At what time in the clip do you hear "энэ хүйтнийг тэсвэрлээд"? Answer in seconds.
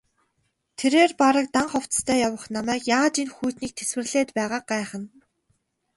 3.23-4.29